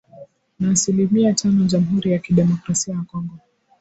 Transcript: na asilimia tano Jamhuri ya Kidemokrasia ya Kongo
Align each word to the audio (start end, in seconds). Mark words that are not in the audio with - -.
na 0.59 0.71
asilimia 0.71 1.33
tano 1.33 1.65
Jamhuri 1.65 2.11
ya 2.11 2.19
Kidemokrasia 2.19 2.93
ya 2.95 3.01
Kongo 3.11 3.37